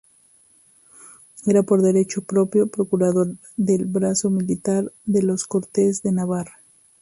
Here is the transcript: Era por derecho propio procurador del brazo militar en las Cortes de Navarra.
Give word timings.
Era 1.45 1.61
por 1.61 1.83
derecho 1.83 2.23
propio 2.23 2.65
procurador 2.65 3.35
del 3.55 3.85
brazo 3.85 4.31
militar 4.31 4.91
en 5.05 5.27
las 5.27 5.43
Cortes 5.43 6.01
de 6.01 6.11
Navarra. 6.11 6.59